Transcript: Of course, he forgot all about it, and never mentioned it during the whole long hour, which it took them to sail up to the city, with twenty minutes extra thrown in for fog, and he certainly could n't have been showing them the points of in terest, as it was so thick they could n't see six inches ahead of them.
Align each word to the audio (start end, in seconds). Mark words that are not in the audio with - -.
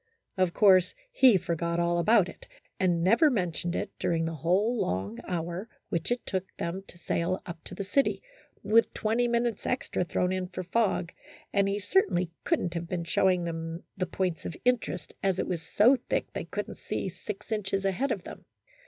Of 0.35 0.51
course, 0.51 0.95
he 1.11 1.37
forgot 1.37 1.79
all 1.79 1.99
about 1.99 2.27
it, 2.27 2.47
and 2.79 3.03
never 3.03 3.29
mentioned 3.29 3.75
it 3.75 3.91
during 3.99 4.25
the 4.25 4.33
whole 4.33 4.81
long 4.81 5.19
hour, 5.27 5.69
which 5.89 6.09
it 6.11 6.25
took 6.25 6.45
them 6.57 6.81
to 6.87 6.97
sail 6.97 7.39
up 7.45 7.63
to 7.65 7.75
the 7.75 7.83
city, 7.83 8.23
with 8.63 8.91
twenty 8.95 9.27
minutes 9.27 9.67
extra 9.67 10.03
thrown 10.03 10.31
in 10.33 10.47
for 10.47 10.63
fog, 10.63 11.11
and 11.53 11.69
he 11.69 11.77
certainly 11.77 12.31
could 12.45 12.59
n't 12.61 12.73
have 12.73 12.87
been 12.89 13.03
showing 13.03 13.43
them 13.43 13.83
the 13.95 14.07
points 14.07 14.43
of 14.43 14.57
in 14.65 14.79
terest, 14.79 15.11
as 15.21 15.37
it 15.37 15.45
was 15.45 15.61
so 15.61 15.95
thick 16.09 16.33
they 16.33 16.45
could 16.45 16.67
n't 16.67 16.79
see 16.79 17.07
six 17.07 17.51
inches 17.51 17.85
ahead 17.85 18.11
of 18.11 18.23
them. 18.23 18.45